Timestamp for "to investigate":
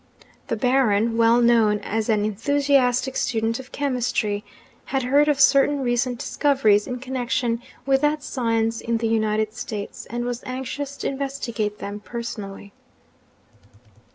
10.97-11.77